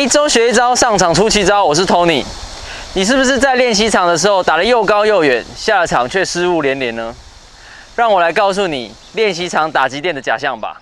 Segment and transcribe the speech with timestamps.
[0.00, 1.62] 一周学一招，上场出奇招。
[1.62, 2.24] 我是 Tony。
[2.94, 7.14] 你是不是在练习场的时候打得又高又远，下了场却失误连连呢？
[7.94, 10.80] 让我来告诉你练习场打击垫的假象吧。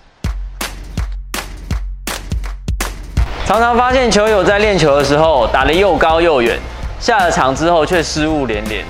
[3.45, 6.57] 常常发现球友在练球的时候打得又高又远，
[7.01, 8.85] 下了场之后却失误连连。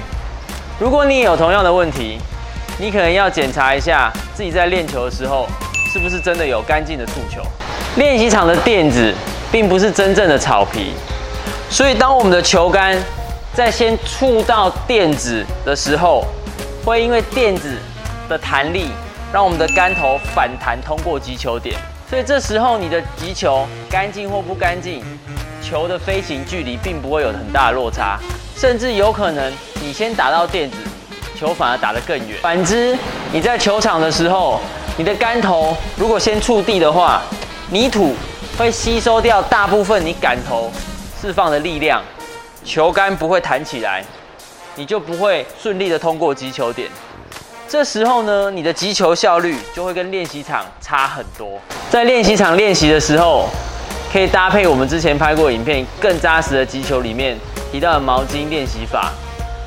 [0.79, 2.19] 如果你也有同样的问题，
[2.79, 5.49] 你可能要检查一下自己在练球的时候
[5.91, 7.41] 是不是真的有干净的触球。
[7.97, 9.15] 练习场的垫子
[9.51, 10.93] 并不是真正的草皮，
[11.71, 12.97] 所以当我们的球杆
[13.55, 16.25] 在先触到垫子的时候，
[16.85, 17.77] 会因为垫子
[18.29, 18.91] 的弹力，
[19.33, 21.75] 让我们的杆头反弹通过击球点。
[22.11, 25.03] 所以这时候你的击球干净或不干净，
[25.63, 28.19] 球的飞行距离并不会有很大的落差，
[28.57, 30.77] 甚至有可能你先打到垫子，
[31.39, 32.39] 球反而打得更远。
[32.43, 32.97] 反之，
[33.33, 34.61] 你在球场的时候，
[34.97, 37.23] 你的杆头如果先触地的话，
[37.71, 38.15] 泥土
[38.57, 40.73] 会吸收掉大部分你杆头
[41.21, 42.03] 释放的力量，
[42.65, 44.03] 球杆不会弹起来，
[44.75, 46.89] 你就不会顺利的通过击球点。
[47.69, 51.61] 这时候呢，你的击球效率就会跟练习场差很多。
[51.91, 53.47] 在练习场练习的时候，
[54.11, 57.37] 可以搭配我们之前拍过影片更扎实的击球里面
[57.71, 59.13] 提到的毛巾练习法，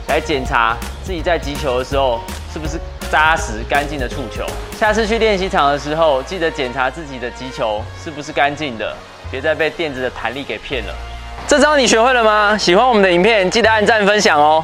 [0.08, 2.20] 来检查自己在击球的时候
[2.52, 2.80] 是不是
[3.12, 4.46] 扎实干净的触球。
[4.80, 8.96] 下次去练习场的时候，记得检查自己的击球是不是干净的，
[9.30, 10.94] 别再被垫子的弹力给骗了。
[11.48, 12.58] 这招你学会了吗？
[12.58, 14.64] 喜欢我们的影片，记得按赞分享哦。